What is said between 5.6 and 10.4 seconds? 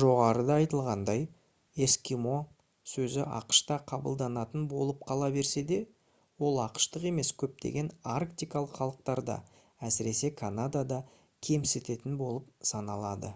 де ол ақш-тық емес көптеген арктикалық халықтарда әсіресе